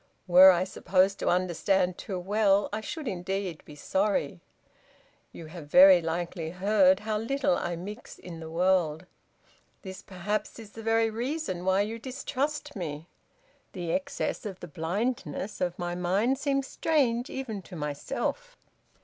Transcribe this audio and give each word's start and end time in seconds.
Were 0.25 0.49
I 0.49 0.63
supposed 0.63 1.19
to 1.19 1.29
understand 1.29 1.95
too 1.95 2.17
well, 2.17 2.69
I 2.73 2.81
should 2.81 3.07
indeed 3.07 3.63
be 3.65 3.75
sorry. 3.75 4.41
You 5.31 5.45
have 5.45 5.67
very 5.67 6.01
likely 6.01 6.49
heard 6.49 7.01
how 7.01 7.19
little 7.19 7.55
I 7.55 7.75
mix 7.75 8.17
in 8.17 8.39
the 8.39 8.49
world. 8.49 9.05
This 9.83 10.01
perhaps 10.01 10.57
is 10.57 10.71
the 10.71 10.81
very 10.81 11.11
reason 11.11 11.65
why 11.65 11.81
you 11.81 11.99
distrust 11.99 12.75
me. 12.75 13.05
The 13.73 13.91
excess 13.91 14.43
of 14.43 14.59
the 14.59 14.67
blindness 14.67 15.61
of 15.61 15.77
my 15.77 15.93
mind 15.93 16.39
seems 16.39 16.65
strange 16.65 17.29
even 17.29 17.61
to 17.61 17.75
myself." 17.75 18.57